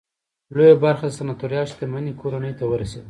لویه 0.55 0.75
برخه 0.85 1.05
د 1.09 1.13
سناتوریال 1.17 1.67
شتمنۍ 1.71 2.13
کورنۍ 2.21 2.53
ته 2.59 2.63
ورسېده. 2.67 2.99